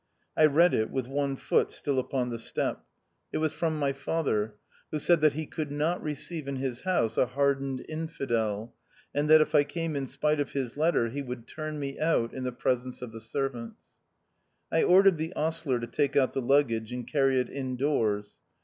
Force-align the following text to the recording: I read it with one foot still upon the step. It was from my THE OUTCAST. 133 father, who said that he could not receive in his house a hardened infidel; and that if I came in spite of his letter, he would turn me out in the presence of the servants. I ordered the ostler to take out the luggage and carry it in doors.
I 0.35 0.47
read 0.47 0.73
it 0.73 0.89
with 0.89 1.05
one 1.05 1.35
foot 1.35 1.69
still 1.69 1.99
upon 1.99 2.31
the 2.31 2.39
step. 2.39 2.83
It 3.31 3.37
was 3.37 3.53
from 3.53 3.77
my 3.77 3.91
THE 3.91 3.97
OUTCAST. 3.99 4.07
133 4.07 4.11
father, 4.47 4.57
who 4.89 4.97
said 4.97 5.21
that 5.21 5.33
he 5.37 5.45
could 5.45 5.71
not 5.71 6.01
receive 6.01 6.47
in 6.47 6.55
his 6.55 6.81
house 6.81 7.19
a 7.19 7.27
hardened 7.27 7.85
infidel; 7.87 8.73
and 9.13 9.29
that 9.29 9.41
if 9.41 9.53
I 9.53 9.63
came 9.63 9.95
in 9.95 10.07
spite 10.07 10.39
of 10.39 10.53
his 10.53 10.75
letter, 10.75 11.09
he 11.09 11.21
would 11.21 11.45
turn 11.47 11.77
me 11.79 11.99
out 11.99 12.33
in 12.33 12.43
the 12.43 12.51
presence 12.51 13.03
of 13.03 13.11
the 13.11 13.19
servants. 13.21 13.79
I 14.71 14.81
ordered 14.81 15.19
the 15.19 15.33
ostler 15.33 15.79
to 15.79 15.85
take 15.85 16.15
out 16.15 16.33
the 16.33 16.41
luggage 16.41 16.91
and 16.91 17.05
carry 17.07 17.39
it 17.39 17.49
in 17.49 17.75
doors. 17.75 18.37